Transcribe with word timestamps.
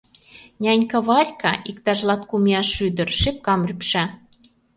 Нянька 0.63 0.99
Варька, 1.07 1.51
иктаж 1.69 1.99
латкум 2.07 2.43
ияш 2.49 2.69
ӱдыр, 2.87 3.09
шепкам 3.19 3.61
рӱпша. 3.67 4.03